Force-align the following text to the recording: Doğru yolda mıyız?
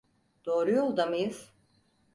Doğru 0.45 0.71
yolda 0.71 1.05
mıyız? 1.05 1.51